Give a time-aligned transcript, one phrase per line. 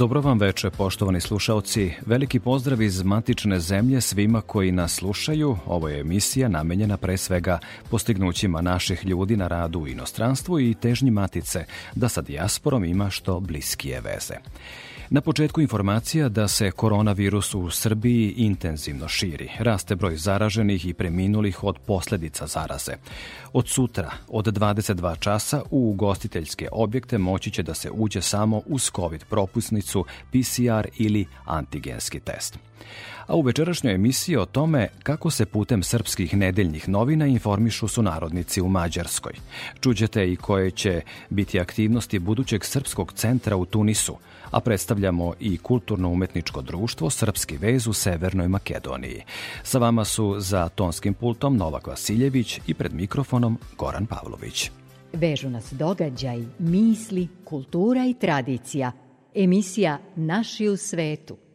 [0.00, 1.92] Dobro vam veče, poštovani slušaoci.
[2.06, 5.56] Veliki pozdrav iz matične zemlje svima koji nas slušaju.
[5.66, 7.58] Ovo je emisija namenjena pre svega
[7.90, 11.64] postignućima naših ljudi na radu u inostranstvu i težnji matice
[11.94, 14.34] da sa dijasporom ima što bliskije veze.
[15.12, 19.50] Na početku informacija da se koronavirus u Srbiji intenzivno širi.
[19.58, 22.92] Raste broj zaraženih i preminulih od posledica zaraze.
[23.52, 28.90] Od sutra, od 22 časa, u ugostiteljske objekte moći će da se uđe samo uz
[28.96, 32.69] COVID propusnicu, PCR ili antigenski test
[33.30, 38.68] a u večerašnjoj emisiji o tome kako se putem srpskih nedeljnih novina informišu sunarodnici u
[38.68, 39.32] Mađarskoj.
[39.80, 44.16] Čuđete i koje će biti aktivnosti budućeg srpskog centra u Tunisu,
[44.50, 49.22] a predstavljamo i kulturno-umetničko društvo Srpski vez u Severnoj Makedoniji.
[49.62, 54.70] Sa vama su za tonskim pultom Novak Vasiljević i pred mikrofonom Goran Pavlović.
[55.12, 58.92] Vežu nas događaj, misli, kultura i tradicija.
[59.34, 61.36] Emisija Naši u svetu–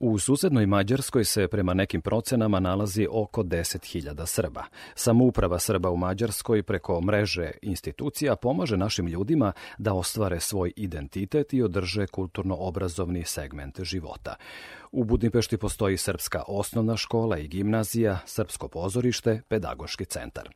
[0.00, 4.64] U susednoj Mađarskoj se prema nekim procenama nalazi oko 10.000 Srba.
[4.94, 11.62] Samouprava Srba u Mađarskoj preko mreže institucija pomaže našim ljudima da ostvare svoj identitet i
[11.62, 14.34] održe kulturno-obrazovni segment života.
[14.92, 20.48] U Budimpešti postoji srpska osnovna škola i gimnazija, srpsko pozorište, pedagoški centar.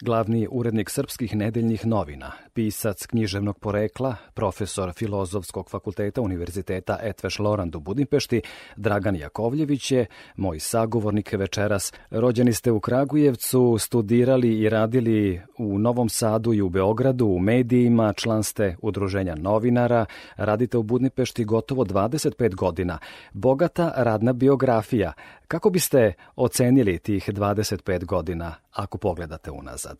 [0.00, 7.80] Glavni urednik srpskih nedeljnih novina, pisac književnog porekla, profesor Filozofskog fakulteta Univerziteta Etveš Lorand u
[7.80, 8.42] Budimpešti,
[8.76, 10.06] Dragan Jakovljević je
[10.36, 11.92] moj sagovornik večeras.
[12.10, 18.12] Rođeni ste u Kragujevcu, studirali i radili u Novom Sadu i u Beogradu, u medijima,
[18.12, 20.06] član ste udruženja novinara,
[20.36, 22.98] radite u Budimpešti gotovo 25 godina.
[23.32, 25.12] Bogata radna biografija.
[25.48, 28.48] Kako biste ocenili tih 25 godina
[28.82, 29.98] ako pogledate unazad?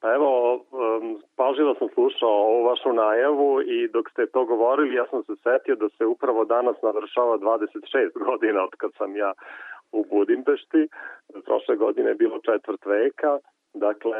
[0.00, 0.30] Pa evo,
[1.36, 5.76] pažljivo sam slušao ovu vašu najavu i dok ste to govorili, ja sam se setio
[5.76, 9.32] da se upravo danas navršava 26 godina od kad sam ja
[9.92, 10.82] u Budimpešti.
[11.46, 13.32] Prošle godine je bilo četvrt veka,
[13.74, 14.18] dakle,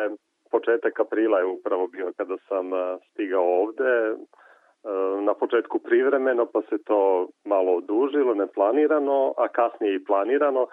[0.50, 2.66] početak aprila je upravo bio kada sam
[3.10, 3.92] stigao ovde,
[5.20, 10.66] na početku privremeno, pa se to malo odužilo, neplanirano, a kasnije i planirano,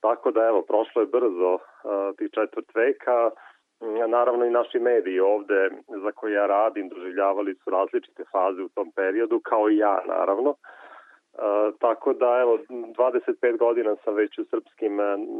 [0.00, 1.58] tako da evo, prošlo je brzo
[2.18, 3.30] ti četvrt veka,
[4.08, 8.92] naravno i naši mediji ovde za koje ja radim doživljavali su različite faze u tom
[8.96, 10.54] periodu, kao i ja naravno,
[11.38, 14.96] Uh, tako da evo 25 godina sam već u srpskim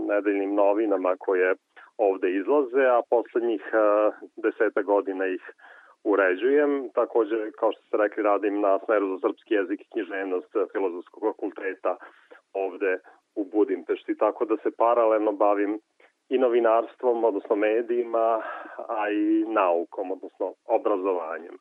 [0.08, 1.54] nedeljnim novinama koje
[1.96, 5.52] ovde izlaze, a poslednjih uh, deseta godina ih
[6.04, 6.90] uređujem.
[6.94, 11.96] Takođe, kao što ste rekli, radim na smeru za srpski jezik i književnost Filozofskog fakulteta
[12.52, 12.98] ovde
[13.34, 15.80] u Budimpešti, tako da se paralelno bavim
[16.28, 18.42] i novinarstvom, odnosno medijima,
[18.98, 20.46] a i naukom, odnosno
[20.76, 21.56] obrazovanjem.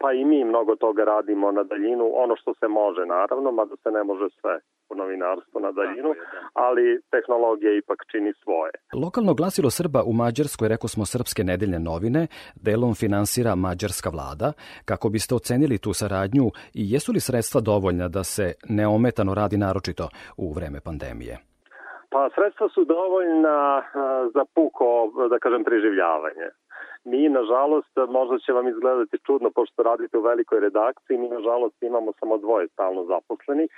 [0.00, 3.90] Pa i mi mnogo toga radimo na daljinu, ono što se može naravno, mada se
[3.90, 4.54] ne može sve
[4.90, 6.20] u novinarstvu na daljinu, da.
[6.54, 8.72] ali tehnologija ipak čini svoje.
[9.04, 14.52] Lokalno glasilo Srba u Mađarskoj, reko smo Srpske nedeljne novine, delom finansira mađarska vlada.
[14.84, 20.08] Kako biste ocenili tu saradnju i jesu li sredstva dovoljna da se neometano radi naročito
[20.36, 21.55] u vreme pandemije?
[22.16, 23.82] Pa sredstva su dovoljna
[24.34, 24.86] za puko,
[25.30, 26.48] da kažem, preživljavanje.
[27.04, 32.12] Mi, nažalost, možda će vam izgledati čudno, pošto radite u velikoj redakciji, mi, nažalost, imamo
[32.20, 33.70] samo dvoje stalno zaposlenih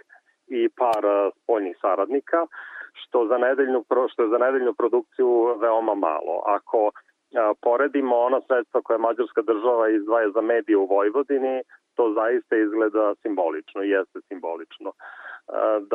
[0.47, 1.03] i par
[1.43, 2.47] spoljnih saradnika,
[2.93, 6.43] što, za nedeljnu, što je za nedeljnu produkciju veoma malo.
[6.47, 6.91] Ako
[7.61, 11.63] poredimo ona sredstva koje mađarska država izdvaja za medije u Vojvodini,
[11.99, 14.91] to zaista izgleda simbolično jeste simbolično.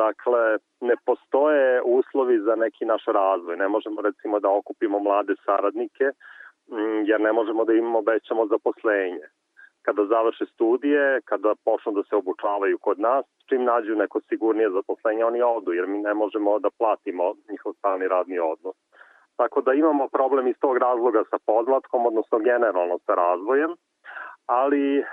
[0.02, 0.42] Dakle,
[0.80, 3.56] ne postoje uslovi za neki naš razvoj.
[3.56, 6.06] Ne možemo recimo da okupimo mlade saradnike,
[7.10, 9.26] jer ne možemo da im obećamo zaposlenje.
[9.82, 15.24] Kada završe studije, kada počnu da se obučavaju kod nas, čim nađu neko sigurnije zaposlenje,
[15.24, 18.76] oni odu, jer mi ne možemo da platimo njihov stalni radni odnos.
[19.36, 23.70] Tako da imamo problem iz tog razloga sa podlatkom, odnosno generalno sa razvojem,
[24.46, 25.04] ali e,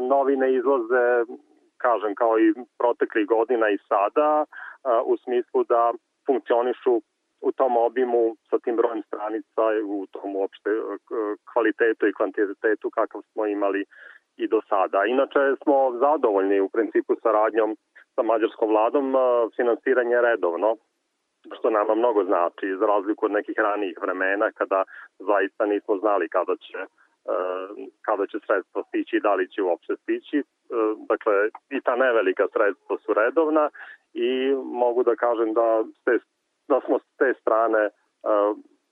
[0.00, 1.24] novine izlaze
[1.76, 4.44] kažem, kao i proteklih godina i sada,
[5.04, 5.92] u smislu da
[6.26, 7.02] funkcionišu
[7.40, 10.70] u tom obimu sa tim brojem stranica u tom uopšte
[11.52, 13.84] kvalitetu i kvantitetu kakav smo imali
[14.36, 15.04] i do sada.
[15.04, 17.76] Inače smo zadovoljni u principu saradnjom
[18.14, 19.14] sa mađarskom vladom,
[19.56, 20.76] finansiranje je redovno,
[21.56, 24.84] što nama mnogo znači, za razliku od nekih ranijih vremena kada
[25.18, 26.78] zaista nismo znali kada će
[28.02, 30.42] kada će sredstva stići i da li će uopšte stići.
[31.08, 31.34] Dakle,
[31.70, 33.70] i ta nevelika sredstva su redovna
[34.12, 36.18] i mogu da kažem da, ste,
[36.68, 37.90] da smo s te strane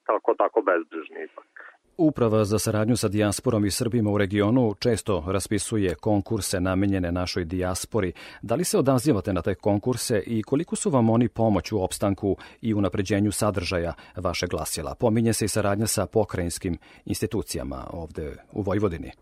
[0.03, 1.78] kako tako bezbrižni ipak.
[2.01, 8.13] Uprava za saradnju sa dijasporom i Srbima u regionu često raspisuje konkurse namenjene našoj dijaspori.
[8.43, 12.37] Da li se odazivate na te konkurse i koliko su vam oni pomoć u opstanku
[12.61, 14.95] i unapređenju sadržaja vaše glasila?
[14.95, 19.13] Pominje se i saradnja sa pokrajinskim institucijama ovde u Vojvodini.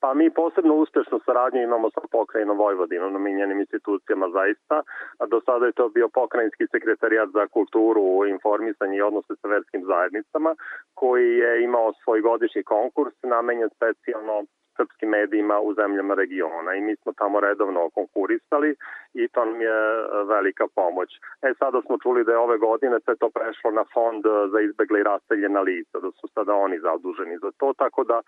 [0.00, 4.82] Pa mi posebno uspešnu saradnju imamo sa pokrajinom Vojvodinom, namenjenim institucijama zaista.
[5.18, 9.82] A do sada je to bio pokrajinski sekretarijat za kulturu, informisanje i odnose sa verskim
[9.84, 10.54] zajednicama,
[10.94, 14.44] koji je imao svoj godišnji konkurs namenjen specijalno
[14.78, 18.70] srpskim medijima u zemljama regiona i mi smo tamo redovno konkurisali
[19.14, 20.02] i to nam je e,
[20.34, 21.10] velika pomoć.
[21.42, 24.60] E sada smo čuli da je ove godine sve to prešlo na fond e, za
[24.60, 28.24] izbegle i rasteljena lica, da su sada oni zaduženi za to, tako da e,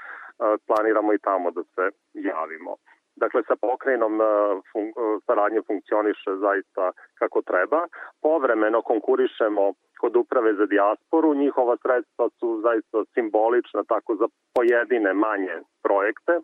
[0.66, 2.72] planiramo i tamo da se javimo.
[3.16, 4.14] Dakle, sa pokrajinom
[4.72, 4.86] fun
[5.26, 7.80] saradnje funkcioniše zaista kako treba.
[8.22, 11.34] Povremeno konkurišemo kod uprave za dijasporu.
[11.34, 16.34] Njihova sredstva su zaista simbolična tako za pojedine manje projekte,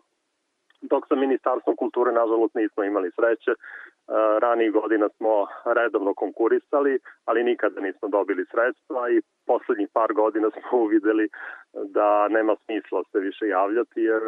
[0.81, 3.51] dok sa Ministarstvom kulture nažalost nismo imali sreće.
[3.51, 3.55] E,
[4.39, 10.79] ranijih godina smo redovno konkurisali, ali nikada nismo dobili sredstva i poslednjih par godina smo
[10.85, 11.29] uvideli
[11.73, 14.21] da nema smisla se više javljati jer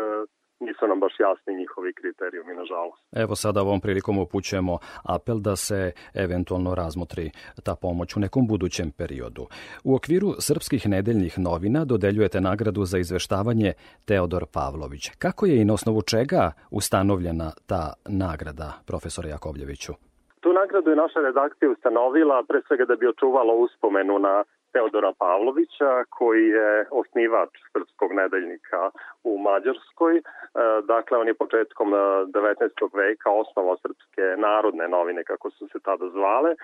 [0.60, 3.02] nisu nam baš jasni njihovi kriterijumi, nažalost.
[3.16, 7.32] Evo sada ovom prilikom upućujemo apel da se eventualno razmotri
[7.64, 9.48] ta pomoć u nekom budućem periodu.
[9.84, 13.74] U okviru srpskih nedeljnih novina dodeljujete nagradu za izveštavanje
[14.06, 15.10] Teodor Pavlović.
[15.10, 19.94] Kako je i na osnovu čega ustanovljena ta nagrada, profesore Jakovljeviću?
[20.40, 26.04] Tu nagradu je naša redakcija ustanovila pre svega da bi očuvala uspomenu na Teodora Pavlovića,
[26.10, 28.92] koji je osnivač srpskog nedeljnika
[29.24, 30.18] u Mađarskoj.
[30.18, 30.22] E,
[30.84, 32.64] dakle, on je početkom 19.
[32.64, 36.56] E, veka osnovao srpske narodne novine, kako su se tada zvale,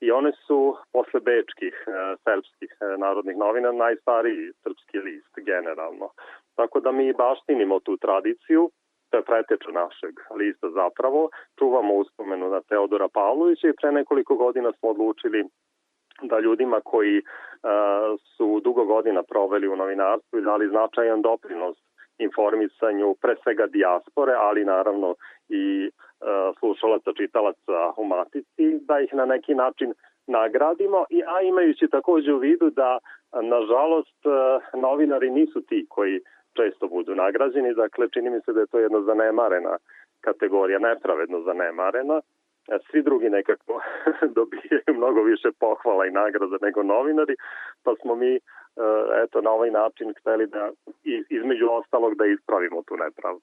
[0.00, 1.90] i one su posle bečkih e,
[2.24, 6.08] srpskih narodnih novina najstariji srpski list generalno.
[6.54, 8.70] Tako da mi baštinimo tu tradiciju,
[9.10, 11.28] to je preteča našeg lista zapravo,
[11.58, 15.44] čuvamo uspomenu na Teodora Pavlovića i pre nekoliko godina smo odlučili
[16.22, 21.76] da ljudima koji uh, su dugo godina proveli u novinarstvu i dali značajan doprinos
[22.18, 25.14] informisanju pre svega dijaspore, ali naravno
[25.48, 29.92] i uh, slušalaca, čitalaca u matici, da ih na neki način
[30.26, 32.98] nagradimo, i, a imajući takođe u vidu da,
[33.42, 36.20] nažalost, uh, novinari nisu ti koji
[36.56, 39.76] često budu nagrađeni, dakle čini mi se da je to jedna zanemarena
[40.20, 42.20] kategorija, nepravedno zanemarena,
[42.90, 43.80] svi drugi nekako
[44.36, 47.34] dobijaju mnogo više pohvala i nagrada nego novinari,
[47.84, 48.40] pa smo mi e,
[49.24, 50.70] eto na ovaj način hteli da
[51.30, 53.42] između ostalog da ispravimo tu nepravdu.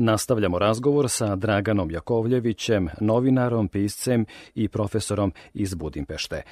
[0.00, 6.42] Nastavljamo razgovor sa Draganom Jakovljevićem, novinarom, piscem i profesorom iz Budimpešte.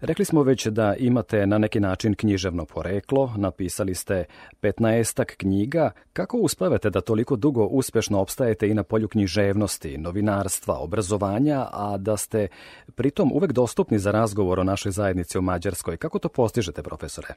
[0.00, 4.24] Rekli smo već da imate na neki način književno poreklo, napisali ste
[4.62, 5.90] 15 knjiga.
[6.12, 12.16] Kako uspavete da toliko dugo uspešno opstajete i na polju književnosti, novinarstva, obrazovanja, a da
[12.16, 12.48] ste
[12.94, 15.96] pritom uvek dostupni za razgovor o našoj zajednici u Mađarskoj?
[15.96, 17.34] Kako to postižete, profesore?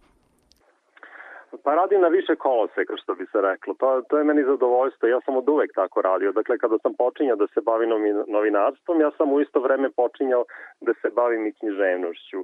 [1.63, 3.74] Pa radim na više koloseka, što bi se reklo.
[3.80, 5.08] To, to je meni zadovoljstvo.
[5.08, 6.32] Ja sam od uvek tako radio.
[6.32, 7.89] Dakle, kada sam počinjao da se bavim
[8.28, 10.44] novinarstvom, ja sam u isto vreme počinjao
[10.82, 12.39] da se bavim i književnošću.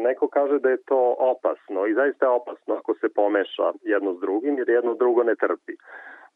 [0.00, 4.20] Neko kaže da je to opasno i zaista je opasno ako se pomeša jedno s
[4.20, 5.74] drugim, jer jedno drugo ne trpi.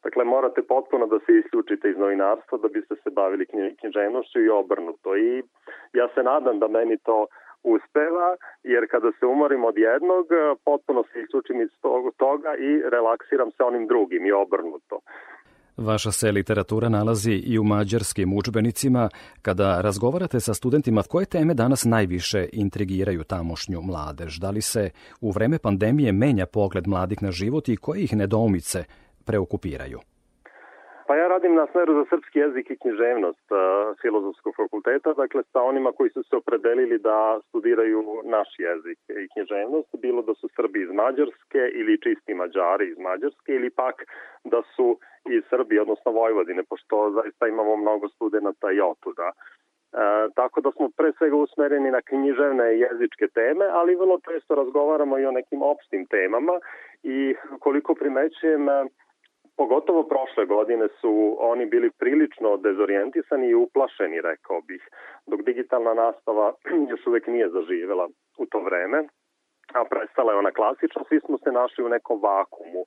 [0.03, 3.47] Dakle, morate potpuno da se isključite iz novinarstva da biste se bavili
[3.81, 5.17] književnošću i obrnuto.
[5.17, 5.43] I
[5.93, 7.27] ja se nadam da meni to
[7.63, 8.31] uspeva,
[8.63, 10.27] jer kada se umorim od jednog,
[10.65, 11.71] potpuno se isključim iz
[12.17, 15.01] toga i relaksiram se onim drugim i obrnuto.
[15.77, 19.09] Vaša se literatura nalazi i u mađarskim učbenicima.
[19.43, 24.39] Kada razgovarate sa studentima, koje teme danas najviše intrigiraju tamošnju mladež?
[24.39, 24.91] Da li se
[25.21, 28.85] u vreme pandemije menja pogled mladih na život i koje ih nedoumice
[29.25, 29.99] preokupiraju?
[31.11, 33.59] Pa ja radim na smeru za srpski jezik i književnost uh,
[34.03, 39.89] Filozofskog fakulteta, dakle sa onima koji su se opredelili da studiraju naš jezik i književnost,
[40.05, 43.97] bilo da su Srbi iz Mađarske ili čisti Mađari iz Mađarske ili pak
[44.45, 44.99] da su
[45.31, 49.29] iz Srbije, odnosno Vojvodine, pošto zaista imamo mnogo studenta i otuda.
[49.33, 49.35] E,
[50.35, 55.19] tako da smo pre svega usmereni na književne i jezičke teme, ali vrlo često razgovaramo
[55.19, 56.57] i o nekim opštim temama
[57.03, 58.67] i koliko primećujem,
[59.61, 64.83] pogotovo prošle godine su oni bili prilično dezorijentisani i uplašeni, rekao bih,
[65.27, 66.47] dok digitalna nastava
[66.91, 68.99] još uvek nije zaživela u to vreme,
[69.79, 72.83] a prestala je ona klasična, svi smo se našli u nekom vakumu.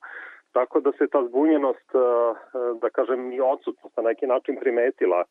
[0.51, 1.99] Tako da se ta zbunjenost, e,
[2.81, 5.23] da kažem, i odsutnost na neki način primetila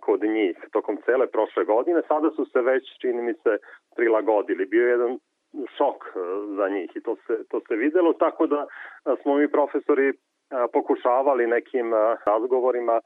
[0.00, 2.00] kod njih tokom cele prošle godine.
[2.08, 3.58] Sada su se već, čini mi se,
[3.96, 4.66] prilagodili.
[4.66, 5.18] Bio je jedan
[5.76, 6.10] šok e,
[6.56, 8.66] za njih i to se, to se videlo, tako da
[9.22, 10.12] smo mi profesori
[10.72, 11.92] pokušavali nekim
[12.26, 13.00] razgovorima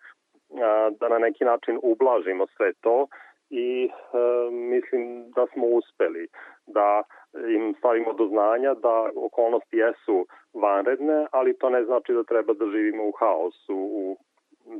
[1.00, 3.06] da na neki način ublažimo sve to
[3.50, 6.28] i e, mislim da smo uspeli
[6.66, 7.02] da
[7.48, 12.66] im stavimo do znanja da okolnosti jesu vanredne, ali to ne znači da treba da
[12.66, 14.16] živimo u haosu, u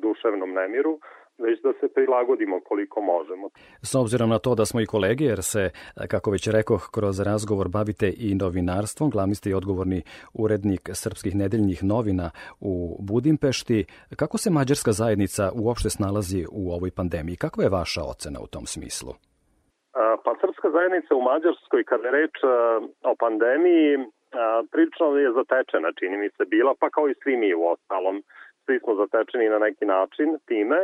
[0.01, 0.99] duševnom nemiru,
[1.39, 3.49] već da se prilagodimo koliko možemo.
[3.83, 5.71] S obzirom na to da smo i kolege, jer se,
[6.09, 10.03] kako već rekoh, kroz razgovor bavite i novinarstvom, glavni ste i odgovorni
[10.35, 13.85] urednik srpskih nedeljnih novina u Budimpešti,
[14.17, 17.37] kako se mađarska zajednica uopšte snalazi u ovoj pandemiji?
[17.37, 19.13] Kakva je vaša ocena u tom smislu?
[20.25, 22.37] Pa srpska zajednica u Mađarskoj, kada je reč
[23.13, 23.91] o pandemiji,
[24.73, 28.17] prilično je zatečena, čini mi se, bila, pa kao i svi mi u ostalom
[28.65, 30.81] svi smo zatečeni na neki način time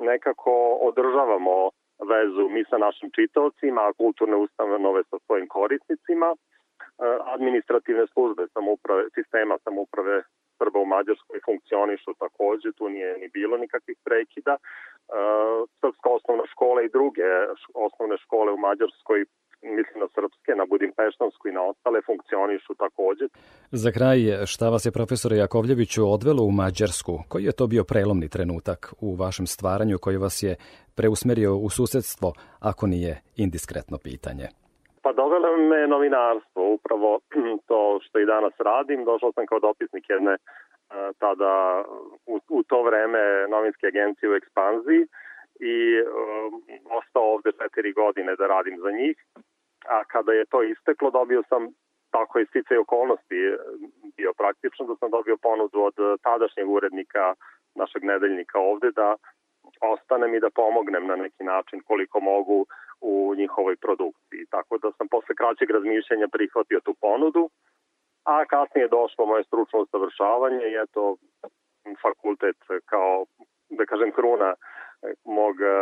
[0.00, 1.70] nekako održavamo
[2.12, 6.36] vezu mi sa našim čitaocima, kulturne ustanove sa svojim korisnicima, e,
[7.34, 10.22] administrativne službe samouprave, sistema samouprave
[10.58, 14.54] Srba u Mađarskoj funkcionišu takođe, tu nije ni bilo nikakvih prekida.
[14.56, 14.60] E,
[15.80, 17.28] Srpska osnovna škola i druge
[17.74, 19.24] osnovne škole u Mađarskoj
[19.62, 23.24] mislim na srpske, na budimpeštansku i na ostale funkcionišu takođe.
[23.70, 27.12] Za kraj, šta vas je profesore Jakovljeviću odvelo u Mađarsku?
[27.28, 30.56] Koji je to bio prelomni trenutak u vašem stvaranju koji vas je
[30.96, 32.28] preusmerio u susedstvo,
[32.70, 34.46] ako nije indiskretno pitanje?
[35.02, 37.20] Pa dovelo me novinarstvo, upravo
[37.68, 39.04] to što i danas radim.
[39.04, 40.38] Došao sam kao dopisnik jedne e,
[41.18, 41.84] tada
[42.26, 43.22] u, u to vreme
[43.54, 45.02] novinske agencije u ekspanziji
[45.60, 46.62] i um,
[46.98, 49.16] ostao ovde četiri godine da radim za njih.
[49.88, 51.68] A kada je to isteklo, dobio sam
[52.10, 53.38] tako je stice okolnosti
[54.16, 57.34] bio praktično da sam dobio ponudu od tadašnjeg urednika
[57.74, 59.16] našeg nedeljnika ovde da
[59.80, 62.66] ostanem i da pomognem na neki način koliko mogu
[63.00, 64.46] u njihovoj produkciji.
[64.50, 67.50] Tako da sam posle kraćeg razmišljanja prihvatio tu ponudu,
[68.24, 71.16] a kasnije je došlo moje stručno usavršavanje i eto
[72.02, 73.24] fakultet kao,
[73.70, 74.54] da kažem, kruna
[75.24, 75.74] mog e,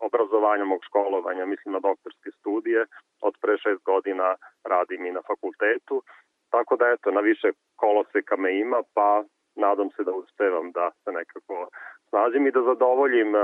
[0.00, 2.86] obrazovanja, mog školovanja, mislim na doktorske studije.
[3.20, 6.02] Od pre šest godina radim i na fakultetu.
[6.50, 11.12] Tako da, eto, na više koloseka me ima, pa nadam se da uspevam da se
[11.12, 11.68] nekako
[12.08, 13.40] snađem i da zadovoljim e,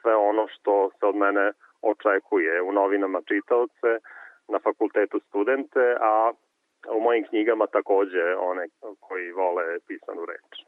[0.00, 1.52] sve ono što se od mene
[1.82, 3.90] očekuje u novinama čitaoce,
[4.48, 6.32] na fakultetu studente, a
[6.96, 8.66] u mojim knjigama takođe one
[9.00, 10.66] koji vole pisanu reč.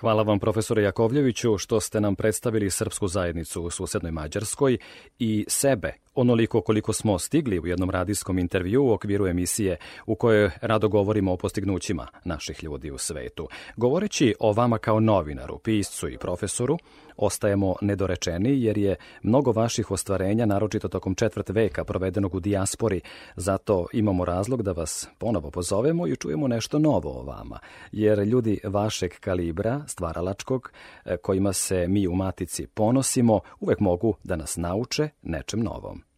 [0.00, 4.78] Hvala vam profesore Jakovljeviću što ste nam predstavili srpsku zajednicu u susednoj Mađarskoj
[5.18, 9.76] i sebe onoliko koliko smo stigli u jednom radijskom intervju u okviru emisije
[10.06, 13.48] u kojoj rado govorimo o postignućima naših ljudi u svetu.
[13.76, 16.78] Govoreći o vama kao novinaru, piscu i profesoru,
[17.16, 23.00] ostajemo nedorečeni jer je mnogo vaših ostvarenja, naročito tokom četvrt veka provedenog u dijaspori,
[23.36, 27.58] zato imamo razlog da vas ponovo pozovemo i čujemo nešto novo o vama,
[27.92, 30.72] jer ljudi vašeg kalibra, stvaralačkog,
[31.04, 36.09] e, kojima se mi u Matici ponosimo, uvek mogu da nas nauče nečem novom.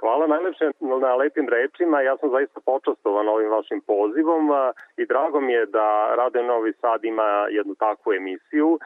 [0.00, 2.00] Hvala najlepše na lepim rečima.
[2.00, 4.48] Ja sam zaista počastovan ovim vašim pozivom
[4.96, 8.78] i drago mi je da Radio Novi Sad ima jednu takvu emisiju.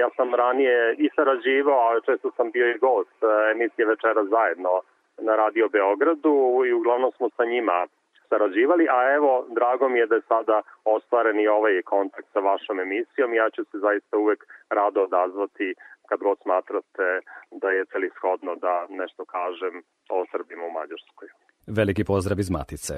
[0.00, 3.18] Ja sam ranije i sarađivao, a često sam bio i gost
[3.52, 4.80] emisije Večera zajedno
[5.18, 7.86] na Radio Beogradu i uglavnom smo sa njima
[8.28, 12.80] sarađivali, a evo, drago mi je da je sada ostvaren i ovaj kontakt sa vašom
[12.80, 13.34] emisijom.
[13.34, 15.74] Ja ću se zaista uvek rado odazvati
[16.08, 17.06] kad god smatrate
[17.60, 19.74] da je celishodno da nešto kažem
[20.16, 21.28] o Srbima u Mađarskoj.
[21.78, 22.94] Veliki pozdrav iz Matice.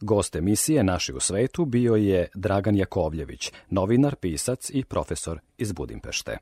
[0.00, 6.32] Gost emisije Naši u svetu bio je Dragan Jakovljević, novinar, pisac i profesor iz Budimpešte.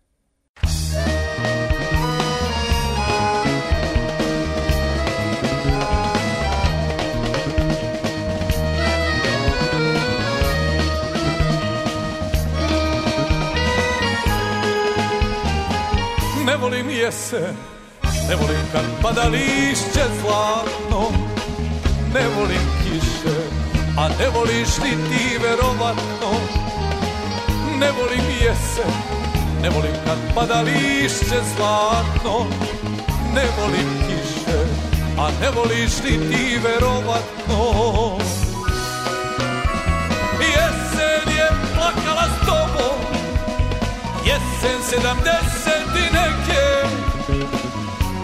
[17.12, 17.56] Jesen,
[18.28, 21.10] ne volim kad pada lišće zlatno,
[22.14, 23.38] ne volim kiše,
[23.98, 26.30] a ne voliš ni ti verovatno.
[27.78, 28.92] Ne volim jesen,
[29.62, 32.46] ne volim kad pada lišće zlatno,
[33.34, 34.58] ne volim kiše,
[35.18, 38.18] a ne voliš ni ti verovatno.
[40.40, 42.98] Jesen je plakala s tobom,
[44.24, 46.11] jesen sedamdeset i neke,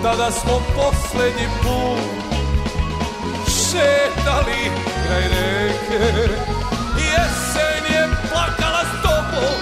[0.02, 2.28] tada smo poslednji put
[3.46, 4.70] šetali
[5.06, 6.28] kraj reke.
[6.96, 9.60] Jesen je plakala s tobom,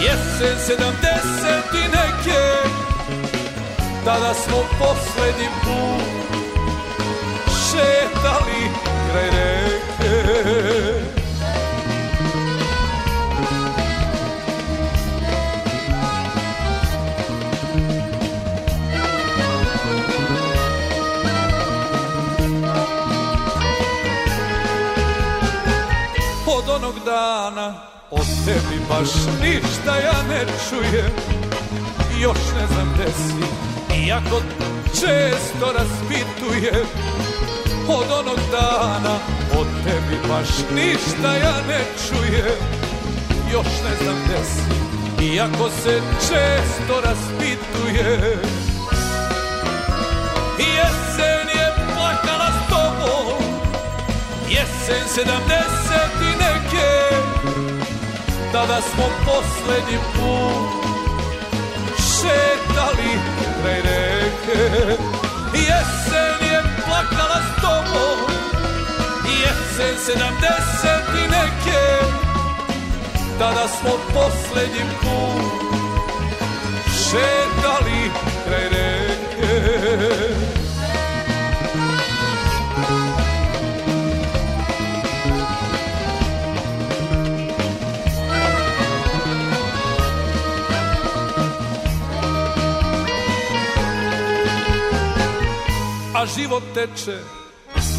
[0.00, 2.68] jesen sedamdeset i neke,
[4.04, 6.38] tada smo poslednji put
[7.70, 8.70] šetali
[9.10, 11.23] kraj reke.
[27.04, 27.74] Dana
[28.10, 29.08] Od tebi baš
[29.42, 31.12] ništa ja ne čujem.
[32.20, 33.44] Još ne znam gde si
[34.06, 34.40] Iako
[35.00, 36.86] često raspitujem.
[37.88, 39.16] Od onog dana
[39.58, 42.58] Od tebi baš ništa ja ne čujem.
[43.52, 44.74] Još ne znam gde si
[45.34, 48.40] Iako se često raspitujem.
[50.58, 51.43] Jesen
[54.84, 57.16] Jesen sedamdeset i neke.
[58.52, 60.84] Tada smo poslednji put
[61.96, 63.12] Šetali
[63.62, 64.96] kraj reke.
[65.54, 68.18] Jesen je plakala s tobom
[69.24, 71.84] Jesen sedamdeset i neke.
[73.38, 75.64] Tada smo poslednji put
[76.86, 78.33] Šetali kraj reke
[96.26, 97.18] život teče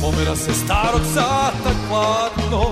[0.01, 2.71] Pomera se starog sata hladno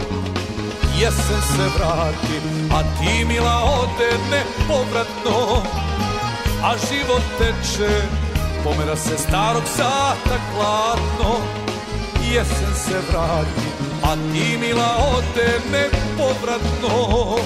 [0.99, 2.37] Jesen se vrati,
[2.71, 5.63] a ti mila ode nepovratno.
[6.63, 8.01] A život teče,
[8.63, 11.35] pomera se starog sata hladno
[12.31, 13.67] Jesen se vrati,
[14.03, 17.37] a ti mila ode nepovratno.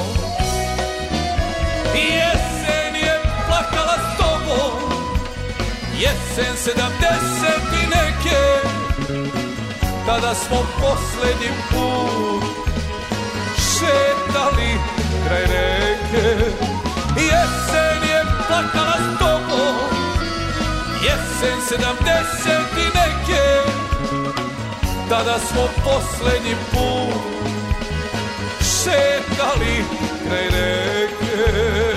[1.96, 2.47] Jesen
[5.98, 8.44] Jesen sedamdeset i neke
[10.06, 12.44] Tada smo poslednji put
[13.58, 14.72] Šetali
[15.28, 16.36] kraj reke.
[17.16, 19.98] Jesen je plakala s tobom
[21.04, 23.46] Jesen sedamdeset i neke
[25.10, 27.58] Tada smo poslednji put
[28.62, 29.86] Šetali
[30.28, 31.97] kraj reke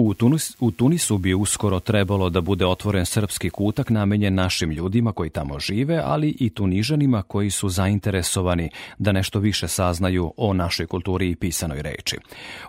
[0.00, 5.12] U, Tunis, u Tunisu bi uskoro trebalo da bude otvoren srpski kutak namenjen našim ljudima
[5.12, 10.86] koji tamo žive, ali i Tunižanima koji su zainteresovani da nešto više saznaju o našoj
[10.86, 12.16] kulturi i pisanoj reči.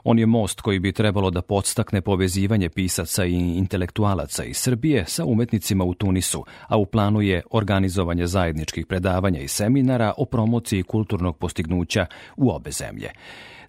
[0.03, 5.25] On je most koji bi trebalo da podstakne povezivanje pisaca i intelektualaca iz Srbije sa
[5.25, 11.37] umetnicima u Tunisu, a u planu je organizovanje zajedničkih predavanja i seminara o promociji kulturnog
[11.37, 12.05] postignuća
[12.37, 13.09] u obe zemlje.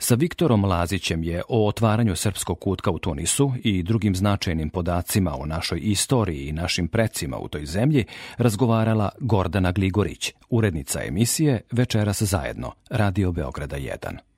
[0.03, 5.47] Sa Viktorom Lazićem je o otvaranju srpskog kutka u Tunisu i drugim značajnim podacima o
[5.47, 8.05] našoj istoriji i našim precima u toj zemlji
[8.37, 14.30] razgovarala Gordana Gligorić, urednica emisije Večeras zajedno, Radio Beograda 1.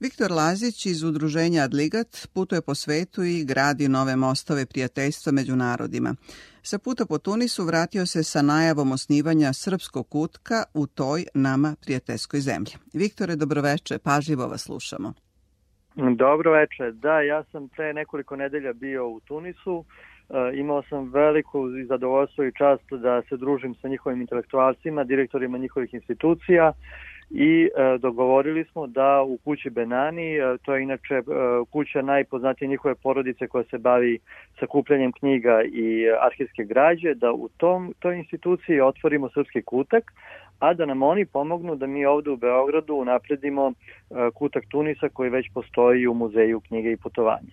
[0.00, 6.14] Viktor Lazić iz udruženja Adligat putuje po svetu i gradi nove mostove prijateljstva među narodima.
[6.62, 12.40] Sa puta po Tunisu vratio se sa najavom osnivanja srpskog kutka u toj nama prijateljskoj
[12.40, 12.72] zemlji.
[12.94, 15.12] Viktore, dobroveče, pažljivo vas slušamo.
[16.16, 16.90] Dobro veče.
[16.92, 19.84] Da, ja sam pre nekoliko nedelja bio u Tunisu.
[19.84, 21.58] E, imao sam veliku
[21.88, 26.72] zadovoljstvo i čast da se družim sa njihovim intelektualcima, direktorima njihovih institucija
[27.30, 31.22] i e, dogovorili smo da u kući Benani, e, to je inače e,
[31.70, 34.18] kuća najpoznatije njihove porodice koja se bavi
[34.60, 40.12] sakupljanjem knjiga i arhivske građe, da u tom toj instituciji otvorimo srpski kutak,
[40.58, 43.72] a da nam oni pomognu da mi ovde u Beogradu napredimo
[44.34, 47.52] kutak Tunisa koji već postoji u muzeju knjige i putovanja.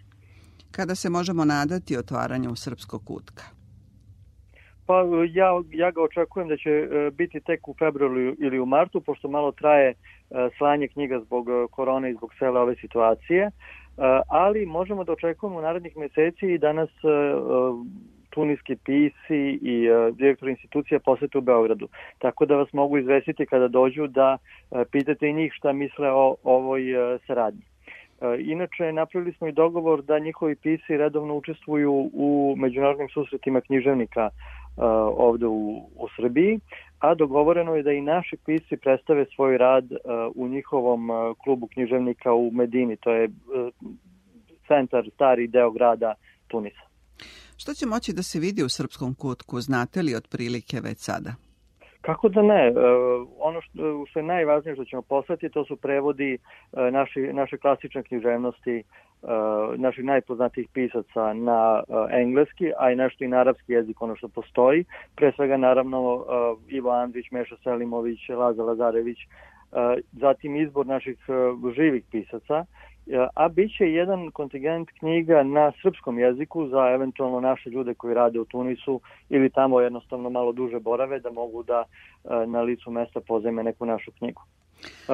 [0.71, 3.54] Kada se možemo nadati otvaranju srpskog kutka?
[4.85, 9.27] Pa ja, ja ga očekujem da će biti tek u februaru ili u martu, pošto
[9.27, 9.93] malo traje
[10.57, 13.51] slanje knjiga zbog korone i zbog cele ove situacije,
[14.27, 16.89] ali možemo da očekujemo u narednih meseci i danas
[18.29, 21.87] tuniski pisi i direktor institucija posete u Beogradu.
[22.19, 24.37] Tako da vas mogu izvesiti kada dođu da
[24.91, 26.83] pitate i njih šta misle o ovoj
[27.27, 27.61] saradnji.
[28.21, 34.29] E, inače, napravili smo i dogovor da njihovi pisi redovno učestvuju u međunarodnim susretima književnika
[34.29, 34.64] e,
[35.17, 36.59] ovde u, u Srbiji,
[36.99, 39.85] a dogovoreno je da i naši pisci predstave svoj rad
[40.35, 41.09] u njihovom
[41.43, 43.29] klubu književnika u Medini, to je
[44.67, 46.13] centar, stari deo grada
[46.47, 46.85] Tunisa.
[47.57, 51.44] Što će moći da se vidi u srpskom kutku, znate li otprilike već sada?
[52.05, 52.67] Kako da ne?
[52.67, 52.73] E,
[53.39, 58.03] ono što, što je najvažnije što ćemo poslati, to su prevodi e, naši, naše klasične
[58.03, 58.83] književnosti, e,
[59.77, 64.85] naših najpoznatijih pisaca na engleski, a i nešto i na arapski jezik, ono što postoji.
[65.15, 66.25] Pre svega, naravno,
[66.67, 69.17] Ivo Andrić, Meša Selimović, Laza Lazarević,
[70.11, 71.17] zatim izbor naših
[71.75, 72.65] živih pisaca
[73.33, 78.39] a bit će jedan kontingent knjiga na srpskom jeziku za eventualno naše ljude koji rade
[78.39, 83.19] u Tunisu ili tamo jednostavno malo duže borave da mogu da e, na licu mesta
[83.27, 84.41] pozajme neku našu knjigu.
[85.09, 85.13] E,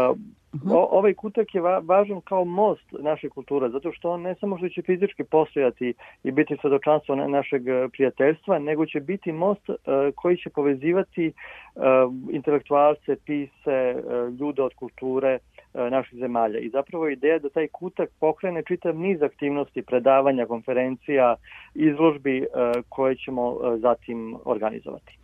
[0.72, 4.58] o, ovaj kutak je va, važan kao most naše kulture, zato što on ne samo
[4.58, 9.76] što će fizički postojati i biti svedočanstvo našeg prijateljstva, nego će biti most uh,
[10.16, 11.28] koji će povezivati
[11.76, 11.84] uh,
[12.32, 16.60] intelektualce, pise, uh, ljude od kulture, E, naših zemalja.
[16.60, 21.36] I zapravo ideja da taj kutak pokrene čitav niz aktivnosti, predavanja, konferencija,
[21.76, 22.46] izložbi e,
[22.90, 25.18] koje ćemo e, zatim organizovati.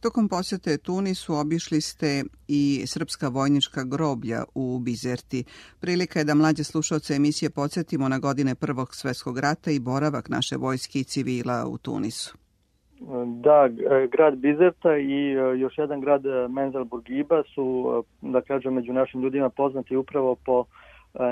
[0.00, 5.44] Tokom posete Tunisu obišli ste i srpska vojnička groblja u Bizerti.
[5.80, 10.56] Prilika je da mlađe slušalce emisije podsjetimo na godine Prvog svetskog rata i boravak naše
[10.56, 12.47] vojske i civila u Tunisu.
[13.26, 13.68] Da,
[14.10, 18.92] grad Bizerta i e, još jedan grad e, Menzel Burgiba su, e, da kažem, među
[18.92, 20.64] našim ljudima poznati upravo po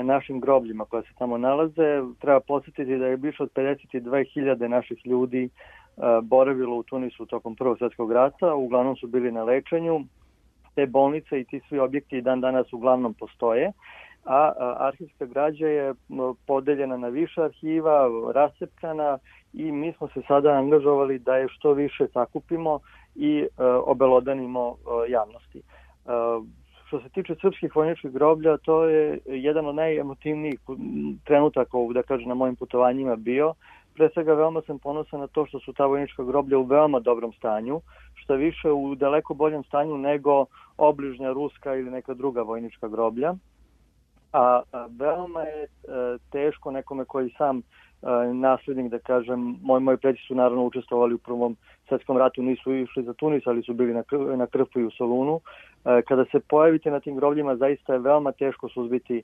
[0.03, 2.01] našim grobljima koja se tamo nalaze.
[2.19, 5.49] Treba posjetiti da je više od 52.000 naših ljudi
[6.23, 9.99] boravilo u Tunisu tokom Prvog svetskog rata, uglavnom su bili na lečenju.
[10.75, 13.71] Te bolnice i ti svi objekti dan danas uglavnom postoje
[14.27, 15.93] a arhivska građa je
[16.47, 19.17] podeljena na više arhiva, rasepkana
[19.53, 22.79] i mi smo se sada angažovali da je što više sakupimo
[23.15, 25.59] i e, obelodanimo e, javnosti.
[25.59, 25.63] E,
[26.87, 30.59] što se tiče srpskih vojničkih groblja, to je jedan od najemotivnijih
[31.23, 33.53] trenutaka, da kažem, na mojim putovanjima bio.
[33.95, 37.33] Pre svega veoma sam ponosan na to što su ta vojnička groblja u veoma dobrom
[37.33, 37.81] stanju,
[38.15, 40.45] što više u daleko boljem stanju nego
[40.77, 43.33] obližnja ruska ili neka druga vojnička groblja
[44.33, 44.61] a,
[44.99, 45.67] veoma je e,
[46.31, 47.61] teško nekome koji sam e,
[48.33, 51.55] naslednik, da kažem, moji, moji preci su naravno učestvovali u prvom
[51.87, 54.03] svetskom ratu, nisu išli za Tunis, ali su bili na,
[54.35, 55.39] na Krfu i u Solunu.
[55.85, 59.23] E, kada se pojavite na tim grobljima, zaista je veoma teško suzbiti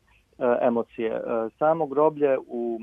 [0.61, 1.21] emocije.
[1.59, 2.79] Samo groblje u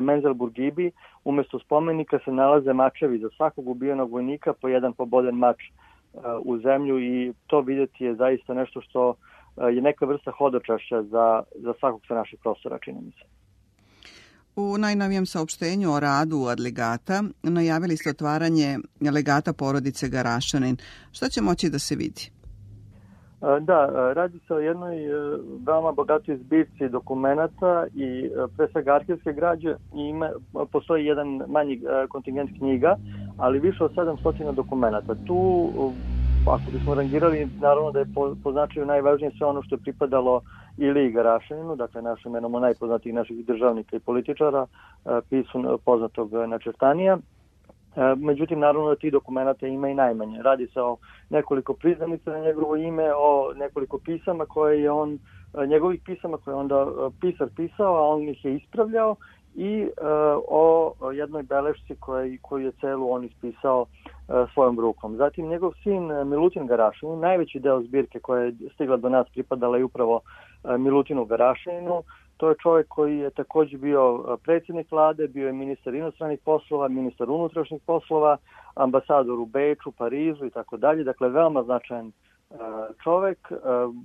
[0.00, 0.90] Menzel Burgibi,
[1.24, 5.56] umesto spomenika se nalaze mačevi za svakog ubijenog vojnika po jedan poboden mač
[6.44, 9.14] u zemlju i to videti je zaista nešto što
[9.56, 13.24] je neka vrsta hodočašća za, za svakog sa naših prostora, čini mi se.
[14.56, 18.78] U najnovijem saopštenju o radu Adligata najavili ste otvaranje
[19.14, 20.76] legata porodice Garašanin.
[21.12, 22.30] Šta će moći da se vidi?
[23.40, 29.32] Da, radi se o jednoj e, veoma bogatoj zbirci dokumenta i e, pre svega arhivske
[29.32, 30.30] građe i ima,
[30.72, 32.96] postoji jedan manji e, kontingent knjiga,
[33.36, 35.14] ali više od 700 dokumenta.
[35.26, 35.70] Tu
[36.50, 40.40] ako bismo rangirali, naravno da je po, po značaju najvažnije sve ono što je pripadalo
[40.76, 47.18] ili Garašaninu, dakle našem jednom od najpoznatijih naših državnika i političara, e, pisu poznatog načrtanija.
[47.96, 50.42] E, međutim, naravno da ti dokumenta ima i najmanje.
[50.42, 50.96] Radi se o
[51.30, 55.18] nekoliko priznanica na njegovo ime, o nekoliko pisama koje je on,
[55.54, 56.86] e, njegovih pisama koje je onda
[57.20, 59.16] pisar pisao, a on ih je ispravljao
[59.56, 59.90] i e,
[60.48, 65.16] o jednoj belešci koja, koju je celu on ispisao e, svojom rukom.
[65.16, 69.76] Zatim njegov sin e, Milutin Garašin, najveći deo zbirke koja je stigla do nas pripadala
[69.76, 70.20] je upravo
[70.64, 72.02] e, Milutinu Garašinu.
[72.36, 76.88] To je čovjek koji je takođe bio e, predsjednik vlade, bio je ministar inostranih poslova,
[76.88, 78.36] ministar unutrašnjih poslova,
[78.74, 81.04] ambasador u Beču, Parizu i tako dalje.
[81.04, 82.12] Dakle, veoma značajan
[83.04, 83.52] čovek,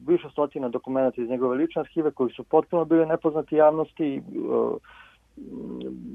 [0.08, 4.22] više stotina dokumenta iz njegove lične arhive koji su potpuno bili nepoznati javnosti,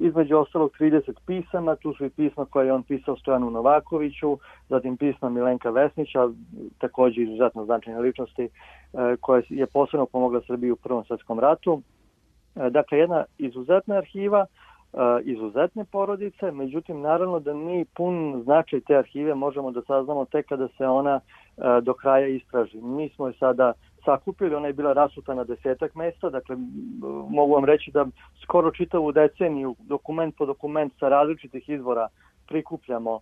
[0.00, 4.96] između ostalog 30 pisama, tu su i pisma koje je on pisao Stojanu Novakoviću, zatim
[4.96, 6.28] pisma Milenka Vesnića,
[6.78, 8.48] takođe izuzetno značajne ličnosti, e,
[9.20, 11.82] koja je posebno pomogla Srbiji u Prvom svetskom ratu.
[12.56, 18.96] E, dakle, jedna izuzetna arhiva, e, izuzetne porodice, međutim naravno da mi pun značaj te
[18.96, 21.20] arhive možemo da saznamo tek kada se ona
[21.82, 22.80] do kraja istraži.
[22.80, 23.72] Mi smo je sada
[24.06, 26.56] sakupili, ona je bila rasuta na desetak mesta, dakle
[27.30, 28.06] mogu vam reći da
[28.42, 32.08] skoro čitavu deceniju dokument po dokument sa različitih izvora
[32.48, 33.20] prikupljamo uh,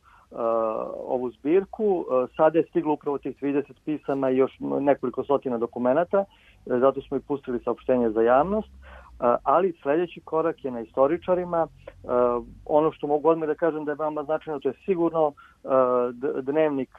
[1.06, 1.84] ovu zbirku.
[1.84, 7.00] Uh, sada je stiglo upravo tih 30 pisama i još nekoliko stotina dokumenta, uh, zato
[7.00, 8.68] smo i pustili saopštenje za javnost.
[9.42, 11.66] Ali sledeći korak je na istoričarima.
[12.66, 15.32] Ono što mogu odmah da kažem da je veoma značajno, to je sigurno
[16.42, 16.90] dnevnik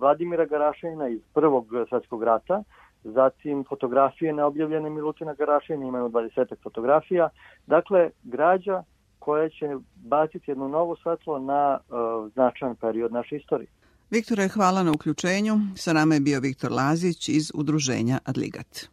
[0.00, 2.62] Vladimira Garašina iz Prvog svetskog rata,
[3.04, 7.28] zatim fotografije neobjavljene Milutina Garašina, imaju 20 fotografija.
[7.66, 8.82] Dakle, građa
[9.18, 13.68] koja će baciti jedno novo svetlo na uh, značajan period naše istorije.
[14.10, 15.54] Viktore, hvala na uključenju.
[15.76, 18.88] Sa nama je bio Viktor Lazić iz udruženja Adligat.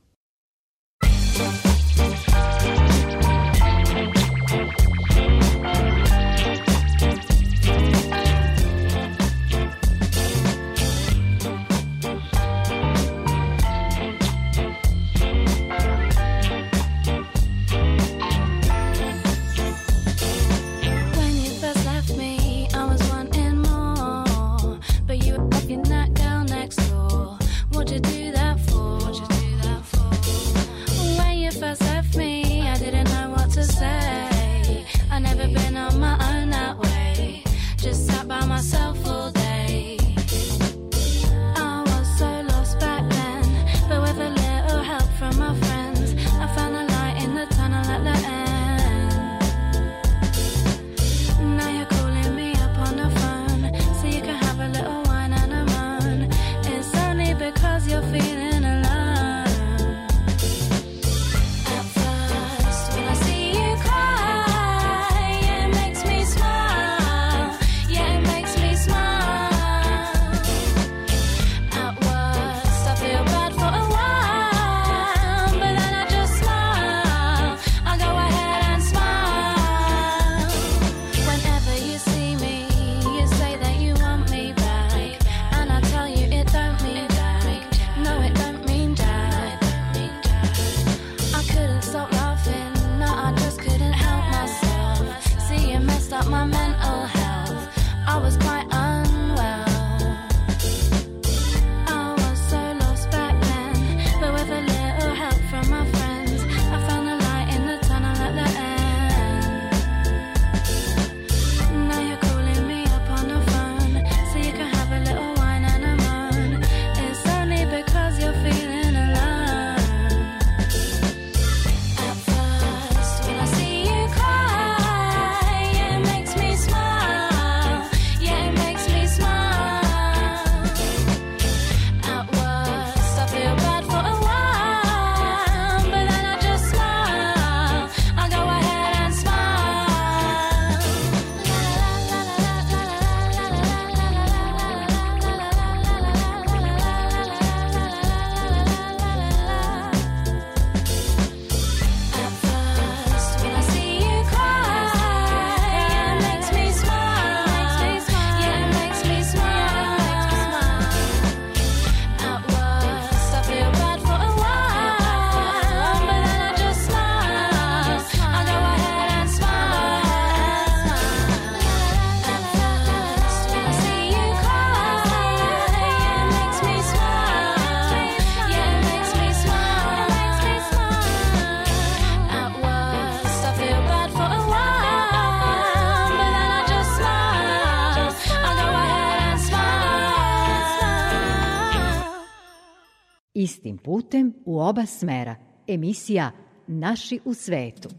[193.92, 195.36] Putem u oba smera.
[195.68, 196.32] Emisija
[196.68, 197.90] Naši u svetu.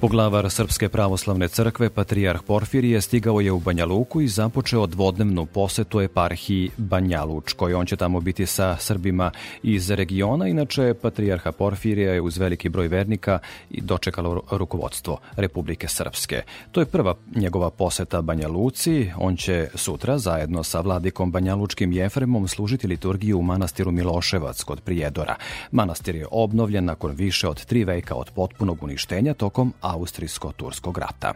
[0.00, 6.00] Poglavar Srpske pravoslavne crkve, Patrijarh Porfirije, stigao je u Banja Luku i započeo dvodnevnu posetu
[6.00, 7.74] eparhiji Banja Lučkoj.
[7.74, 9.30] On će tamo biti sa Srbima
[9.62, 10.48] iz regiona.
[10.48, 13.38] Inače, Patrijarha Porfirija je uz veliki broj vernika
[13.70, 16.42] i dočekalo rukovodstvo Republike Srpske.
[16.72, 19.10] To je prva njegova poseta Banja Luci.
[19.16, 24.80] On će sutra zajedno sa vladikom Banja Lučkim Jefremom služiti liturgiju u manastiru Miloševac kod
[24.80, 25.36] Prijedora.
[25.70, 31.34] Manastir je obnovljen nakon više od tri veka od potpunog uništenja tokom Austrijsko-Turskog rata.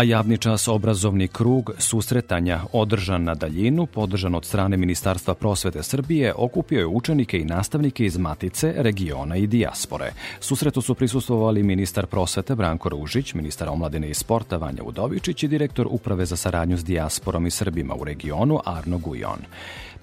[0.00, 6.34] a javni čas obrazovni krug susretanja održan na daljinu, podržan od strane Ministarstva prosvete Srbije,
[6.36, 10.12] okupio je učenike i nastavnike iz Matice, regiona i dijaspore.
[10.40, 15.86] Susretu su prisustvovali ministar prosvete Branko Ružić, ministar omladine i sporta Vanja Udovičić i direktor
[15.90, 19.40] Uprave za saradnju s dijasporom i Srbima u regionu Arno Gujon.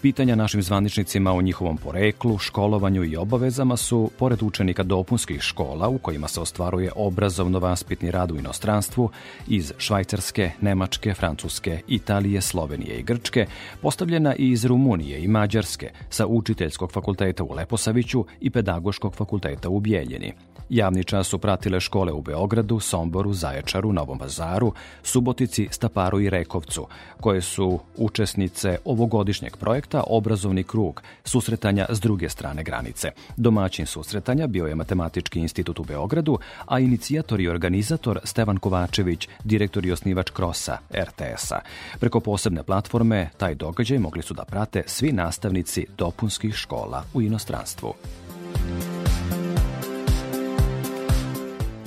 [0.02, 5.98] Pitanja našim zvaničnicima o njihovom poreklu, školovanju i obavezama su, pored učenika dopunskih škola u
[5.98, 9.10] kojima se ostvaruje obrazovno-vaspitni rad u inostranstvu,
[9.48, 13.46] iz Švajcarske, Nemačke, Francuske, Italije, Slovenije i Grčke,
[13.82, 19.80] postavljena i iz Rumunije i Mađarske sa Učiteljskog fakulteta u Leposaviću i Pedagoškog fakulteta u
[19.80, 20.34] Bijeljini.
[20.70, 26.88] Javni čas su pratile škole u Beogradu, Somboru, Zaječaru, Novom Vazaru, Subotici, Staparu i Rekovcu,
[27.22, 33.12] koje su učesnice ovogodišnjeg projekta Obrazovni krug, susretanja s druge strane granice.
[33.38, 39.86] Domaćin susretanja bio je Matematički institut u Beogradu, a inicijator i organizator Stevan Kovačević, direktor
[39.86, 41.60] i osnivač Krosa RTS-a.
[42.00, 47.94] Preko posebne platforme taj događaj mogli su da prate svi nastavnici dopunskih škola u inostranstvu.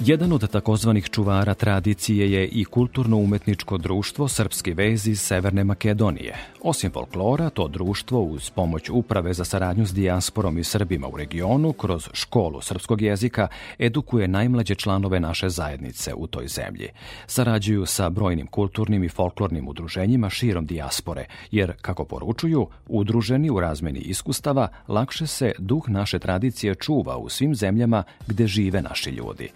[0.04, 6.36] Jedan od takozvanih čuvara tradicije je i kulturno-umetničko društvo Srpski vez iz Severne Makedonije.
[6.62, 11.72] Osim folklora, to društvo uz pomoć Uprave za saradnju s dijasporom i Srbima u regionu
[11.72, 16.88] kroz školu srpskog jezika edukuje najmlađe članove naše zajednice u toj zemlji.
[17.26, 23.98] Sarađuju sa brojnim kulturnim i folklornim udruženjima širom dijaspore, jer, kako poručuju, udruženi u razmeni
[23.98, 29.48] iskustava, lakše se duh naše tradicije čuva u svim zemljama gde žive naši ljudi.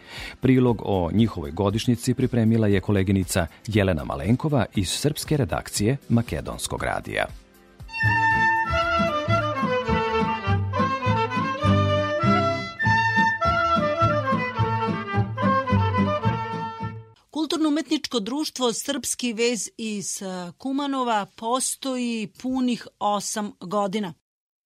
[0.45, 7.27] Prilog o njihovoj godišnjici pripremila je koleginica Jelena Malenkova iz srpske redakcije Makedonskog radija.
[17.31, 20.23] Kulturno-umetničko društvo Srpski vez iz
[20.59, 24.15] Kumanova postoji punih osam godina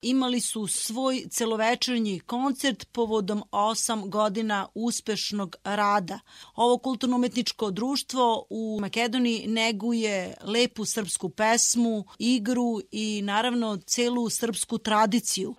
[0.03, 6.19] imali su svoj celovečernji koncert povodom 8 godina uspešnog rada.
[6.55, 15.55] Ovo kulturno-umetničko društvo u Makedoniji neguje lepu srpsku pesmu, igru i naravno celu srpsku tradiciju.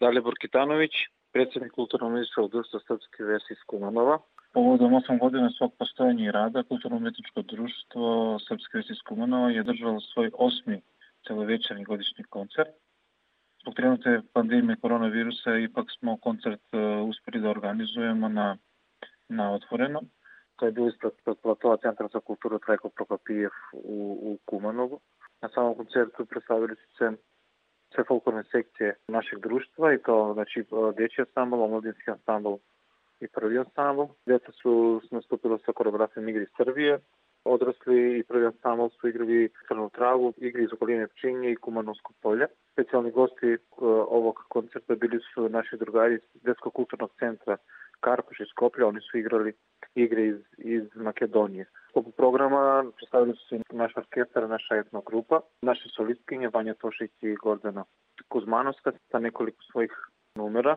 [0.00, 0.92] Dalibor Kitanović,
[1.32, 4.18] predsednik kulturno-umetničkog društva Srpske vesi iz Kumanova.
[4.52, 10.00] Povodom 8 godina svog postojanja i rada, Kulturno-umetničko društvo Srpske vesti iz Kumanova je držalo
[10.00, 10.80] svoj osmi
[11.26, 12.68] celovečerni godišnji koncert.
[13.62, 18.56] Zbog trenutne pandemije koronavirusa ipak smo koncert uh, uspeli da organizujemo na,
[19.28, 20.04] na otvorenom.
[20.56, 21.12] To je bilo ispred
[21.42, 25.00] platova Centra za kulturu Trajko Prokopijev u, u Kumanovu.
[25.42, 27.12] Na samom koncertu predstavili su se
[27.94, 30.64] sve folklorne sekcije našeg društva i to znači
[30.96, 32.54] dječji ansambl, omladinski ansambl
[33.20, 34.04] i prvi ansambl.
[34.26, 36.98] Djeca su nastupila sa koreografijom igri Srbije,
[37.44, 42.46] odrasli i prvi ansambl su igrali Crnu travu, igri iz okoline Pčinje i Kumanovsko polje.
[42.72, 43.58] Specijalni gosti uh,
[44.08, 47.56] ovog koncerta bili su naši drugari iz Detskog kulturnog centra
[48.00, 49.52] Karpoš iz Skoplja, oni su igrali
[49.94, 51.66] igre iz, iz Makedonije.
[51.98, 57.34] Sklopu programa predstavili su se naš orkestar, naša etno grupa, naše solistkinje Vanja Tošić i
[57.34, 57.84] Gordana
[58.28, 59.92] Kuzmanovska sa nekoliko svojih
[60.34, 60.76] numera.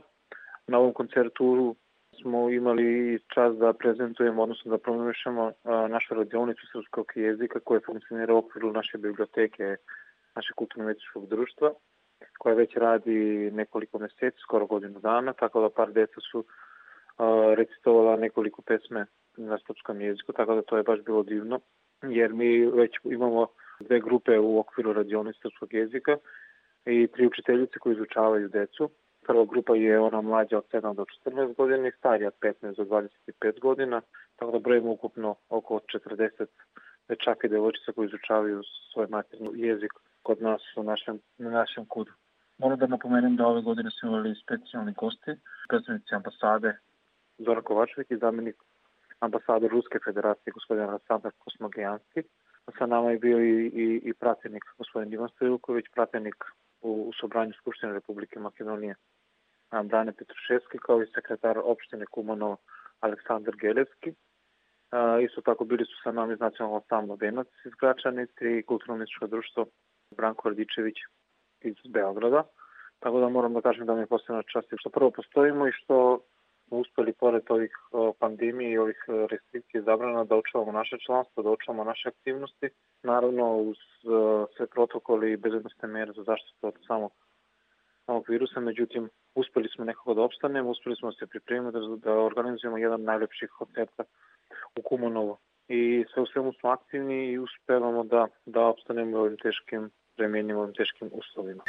[0.68, 1.76] Na ovom koncertu
[2.22, 5.52] smo imali čas da prezentujemo, odnosno da promovišemo
[5.90, 9.76] našu radionicu srpskog jezika koja funkcionira u okviru naše biblioteke,
[10.36, 11.74] naše kulturno-etičkog društva,
[12.40, 16.46] koja već radi nekoliko meseci, skoro godinu dana, tako da par deca su
[17.56, 19.06] recitovala nekoliko pesme
[19.46, 21.60] na srpskom jeziku, tako da to je baš bilo divno,
[22.02, 23.48] jer mi već imamo
[23.80, 26.18] dve grupe u okviru radionice srpskog jezika
[26.86, 28.90] i tri učiteljice koji izučavaju decu
[29.28, 32.84] Prva grupa je ona mlađa od 7 do 14 godina i starija od 15 do
[32.84, 34.02] 25 godina,
[34.36, 36.46] tako da brojimo ukupno oko 40
[37.08, 38.62] dečaka i devojčica koji izučavaju
[38.94, 39.92] svoj materni jezik
[40.24, 42.12] kod nas u našem, na našem kudu.
[42.58, 45.32] Moram da napomenem da ove godine smo imali specijalni gosti,
[45.70, 46.78] predstavnici ambasade
[47.38, 48.56] Zoran Kovačevik i zamenik
[49.22, 52.24] ambasade Ruske federacije gospodin Aleksandar Kosmogejanski.
[52.78, 56.36] Sa nama je bio i, i, i pratenik gospodin Ivan Stojilković, pratenik
[56.82, 58.96] u, u Sobranju Skupštine Republike Makedonije
[59.84, 62.58] Brane Petruševski, kao i sekretar opštine Kumano
[63.00, 64.14] Aleksandar Gelevski.
[65.26, 69.66] Isto tako bili su sa nama iz nacionalnog stavno Venac iz Gračanice i kulturno-umetničko društvo
[70.18, 70.96] Branko Radičević
[71.62, 72.44] iz Beograda.
[73.00, 76.20] Tako da moram da kažem da mi je posebna čast što prvo postojimo i što
[76.72, 77.72] smo uspeli pored ovih
[78.20, 78.98] pandemije i ovih
[79.32, 82.70] restrikcija zabrana da očuvamo naše članstvo, da očuvamo naše aktivnosti.
[83.04, 83.78] Naravno uz
[84.58, 87.12] sve protokoli i bezbednostne mere za zaštitu od samog
[88.06, 92.20] samog virusa, međutim, uspeli smo nekako da opstanemo, uspeli smo da se pripremiti da, da
[92.20, 94.04] organizujemo jedan najlepših koncerta
[94.80, 95.38] u Kumanovu.
[95.68, 100.60] I sve u svemu smo aktivni i uspevamo da, da opstanemo u ovim teškim vremenima,
[100.60, 101.64] u ovim teškim uslovima.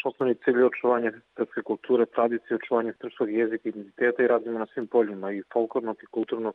[0.00, 4.58] Naš osnovni cilj je očuvanje srpske kulture, tradicije, očuvanje srpskog jezika i identiteta i radimo
[4.58, 6.54] na svim poljima i folklornog i kulturnog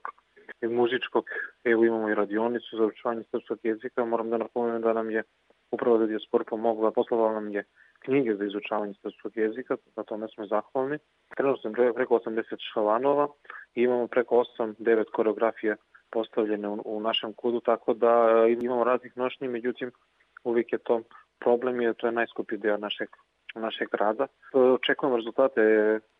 [0.62, 1.26] i muzičkog.
[1.64, 4.06] Evo imamo i radionicu za očuvanje srpskog jezika.
[4.06, 5.24] Moram da napomenem da nam je
[5.72, 7.64] upravo da Diaspor pomogla, poslala nam je
[8.00, 10.98] knjige za izučavanje srpskog jezika, na tome smo zahvalni.
[11.38, 13.28] Trenutno sam preko 80 šalanova
[13.76, 15.76] i imamo preko 8-9 koreografije
[16.12, 19.92] postavljene u, u našem kudu, tako da e, imamo raznih nošnji, međutim
[20.44, 21.02] uvijek je to
[21.40, 23.10] problem je to je najskuplji deo našeg
[23.56, 24.28] našeg rada.
[24.54, 25.62] Očekujemo rezultate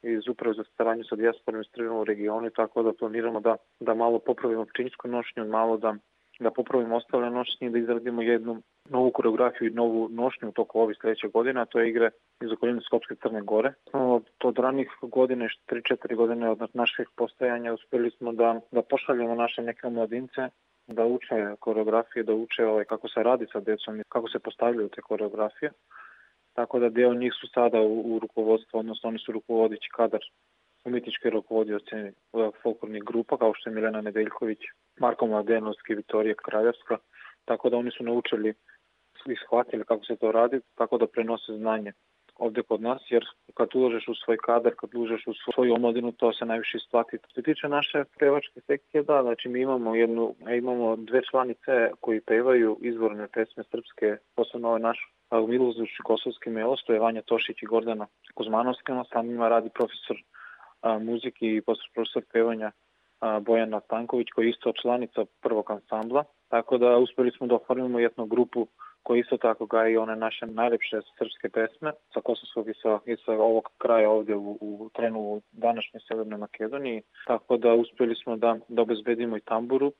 [0.02, 4.20] iz uprave za saradnju sa dijasporom i u regionu, tako da planiramo da, da malo
[4.20, 5.96] popravimo pčinjsku nošnju, malo da,
[6.40, 10.80] da popravimo ostale nošnje i da izradimo jednu novu koreografiju i novu nošnju u toku
[10.80, 12.10] ovih sledećeg godina, to je igre
[12.44, 13.74] iz okoline Skopske Crne Gore.
[14.44, 19.90] Od ranih godine, 3-4 godine od naših postojanja, uspeli smo da, da pošaljemo naše neke
[19.90, 20.50] mladince
[20.88, 24.90] da uče koreografije, da uče ovaj, kako se radi sa decom i kako se postavljaju
[24.90, 25.72] te koreografije.
[26.56, 30.22] Tako da deo njih su sada u, u rukovodstvu, odnosno oni su rukovodići kadar
[30.86, 32.12] umetničke rukovodioce
[32.64, 34.60] folklornih grupa, kao što je Milena Nedeljković,
[35.00, 36.98] Marko Mladenovski, Vitorija Kraljevska,
[37.46, 38.54] tako da oni su naučili
[39.26, 41.92] i shvatili kako se to radi, tako da prenose znanje
[42.38, 46.34] ovde kod nas, jer kad uložeš u svoj kadar, kad uložeš u svoju omladinu, to
[46.34, 47.18] se najviše isplati.
[47.18, 52.22] Što se tiče naše pevačke sekcije, da, znači mi imamo jednu, imamo dve članice koji
[52.22, 57.64] pevaju izvorne pesme srpske, posebno ovaj naš u Milozdušću Kosovski melos, to je Vanja Tošić
[57.64, 60.18] i Gordana Kuzmanovska, sa njima radi profesor
[60.82, 61.62] a, muzike i
[61.94, 62.72] profesor pevanja
[63.20, 68.00] a, Bojana Stanković, koji je isto članica prvog ansambla, tako da uspeli smo da oformimo
[68.00, 68.68] jednu grupu
[69.06, 73.16] koji isto tako gaje i one naše najlepše srpske pesme sa Kosovskog i sa, i
[73.26, 77.02] sa ovog kraja ovde u, u trenu u današnjoj Severnoj Makedoniji.
[77.28, 79.92] Tako da uspeli smo da, da obezbedimo i tamburu.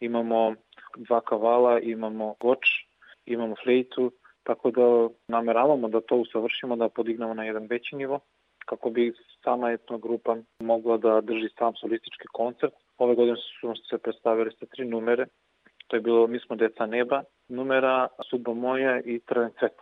[0.00, 0.54] Imamo
[0.96, 2.66] dva kavala, imamo goč,
[3.26, 8.20] imamo flejtu, tako da nameravamo da to usavršimo, da podignemo na jedan veći nivo
[8.70, 9.12] kako bi
[9.44, 12.74] sama etno grupa mogla da drži sam solistički koncert.
[12.98, 15.26] Ove godine su se predstavili sa tri numere.
[15.86, 19.76] To je bilo Mi smo deca neba, numera Suba moja i Trven cvet.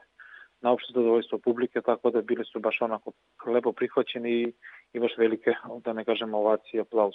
[0.60, 3.12] Na opšte zadovoljstvo publike, tako da bili su baš onako
[3.46, 4.52] lepo prihvaćeni i,
[4.92, 5.54] i baš velike,
[5.84, 7.14] da ne kažem, ovacije aplauz.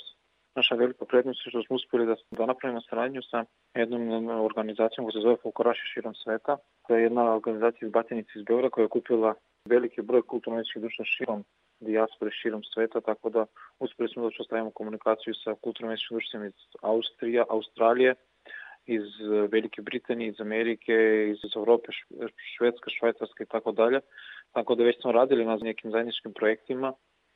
[0.56, 3.46] Naša velika prednost je što smo uspeli da, da napravimo saradnju sa
[3.76, 6.58] jednom organizacijom koja se zove Folkoraši širom sveta.
[6.88, 9.34] To je jedna organizacija iz Batinice iz Beograda koja je kupila
[9.70, 11.44] veliki broj kulturno-etničkih društva širom
[11.80, 13.46] dijaspore širom sveta, tako da
[13.80, 18.16] uspeli smo da ostavimo komunikaciju sa kulturno-etničkim društvima iz Austrija, Australije,
[18.86, 19.04] iz
[19.52, 20.94] Velike Britanije, iz Amerike,
[21.30, 21.92] iz Evrope,
[22.58, 24.00] Švedska, Švajcarska i tako dalje.
[24.52, 26.94] Tako da već smo radili na nekim zajedničkim projektima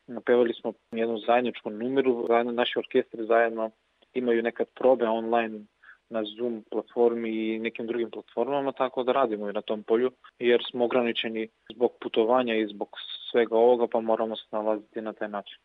[0.07, 3.71] Napevali smo jednu zajedničku numeru, naši orkestri zajedno
[4.13, 5.59] imaju nekad probe online
[6.09, 10.63] na Zoom platformi i nekim drugim platformama, tako da radimo i na tom polju, jer
[10.69, 12.89] smo ograničeni zbog putovanja i zbog
[13.31, 15.57] svega ovoga, pa moramo se nalaziti na taj način.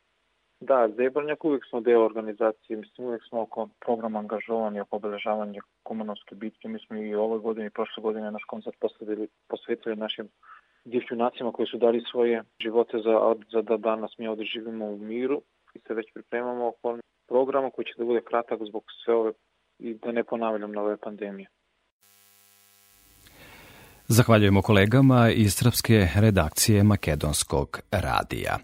[0.63, 6.35] Da, Zebrnjak uvijek smo deo organizacije, mislim uvijek smo oko programa angažovani, oko obeležavanja komunovske
[6.35, 6.69] bitke.
[6.69, 10.29] Mi smo i ove godine i prošle godine naš koncert posvetili, posvetili našim
[10.85, 15.43] divljunacijama koji su dali svoje živote za, za da danas mi ovde živimo u miru
[15.75, 16.99] i se već pripremamo oko
[17.29, 19.33] programa koji će da bude kratak zbog sve ove
[19.79, 21.49] i da ne ponavljam nove pandemije.
[24.13, 28.59] Zahvaljujemo kolegama iz srpske redakcije Makedonskog radija.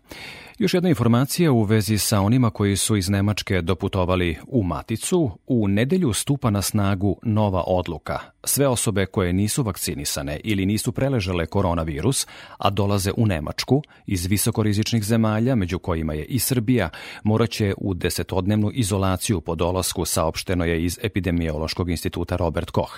[0.59, 5.31] Još jedna informacija u vezi sa onima koji su iz Nemačke doputovali u Maticu.
[5.47, 8.19] U nedelju stupa na snagu nova odluka.
[8.45, 12.27] Sve osobe koje nisu vakcinisane ili nisu preležale koronavirus,
[12.59, 16.91] a dolaze u Nemačku iz visokorizičnih zemalja, među kojima je i Srbija,
[17.23, 22.93] moraće u desetodnevnu izolaciju po dolasku, saopšteno je iz Epidemiološkog instituta Robert Koch.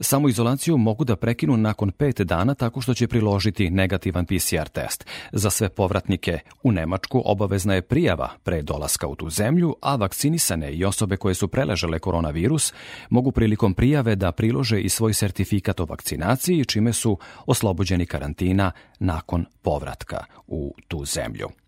[0.00, 5.06] Samo izolaciju mogu da prekinu nakon pet dana tako što će priložiti negativan PCR test.
[5.32, 10.72] Za sve povratnike u Nemačku obavezna je prijava pre dolaska u tu zemlju, a vakcinisane
[10.72, 12.72] i osobe koje su preležale koronavirus
[13.10, 19.46] mogu prilikom prijave da prilože i svoj sertifikat o vakcinaciji, čime su oslobođeni karantina nakon
[19.62, 21.61] povratka u tu zemlju.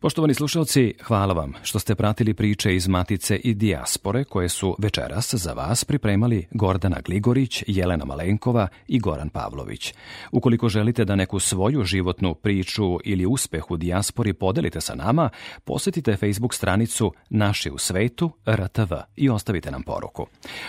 [0.00, 5.34] Poštovani slušalci, hvala vam što ste pratili priče iz Matice i Dijaspore koje su večeras
[5.34, 9.94] za vas pripremali Gordana Gligorić, Jelena Malenkova i Goran Pavlović.
[10.32, 15.30] Ukoliko želite da neku svoju životnu priču ili uspeh u dijaspori podelite sa nama,
[15.64, 20.26] posetite Facebook stranicu Naši u svetu RTV i ostavite nam poruku.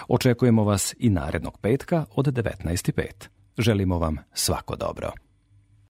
[0.07, 3.03] Očekujemo vas i narednog petka od 19.5.
[3.57, 5.28] Želimo vam svako dobro.